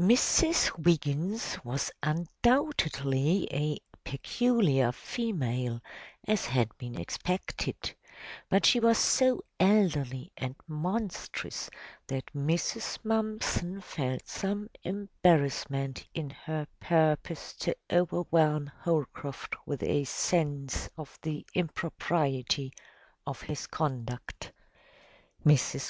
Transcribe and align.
Mrs. 0.00 0.82
Wiggins 0.82 1.62
was 1.62 1.92
undoubtedly 2.02 3.46
a 3.52 3.76
"peculiar 4.02 4.92
female," 4.92 5.82
as 6.26 6.46
had 6.46 6.74
been 6.78 6.98
expected, 6.98 7.94
but 8.48 8.64
she 8.64 8.80
was 8.80 8.96
so 8.96 9.42
elderly 9.60 10.32
and 10.38 10.54
monstrous 10.66 11.68
that 12.06 12.32
Mrs. 12.32 12.98
Mumpson 13.04 13.82
felt 13.82 14.26
some 14.26 14.70
embarrassment 14.84 16.08
in 16.14 16.30
her 16.30 16.66
purpose 16.80 17.52
to 17.56 17.76
overwhelm 17.92 18.72
Holcroft 18.80 19.54
with 19.66 19.82
a 19.82 20.04
sense 20.04 20.88
of 20.96 21.18
the 21.20 21.44
impropriety 21.52 22.72
of 23.26 23.42
his 23.42 23.66
conduct. 23.66 24.50
Mrs. 25.44 25.78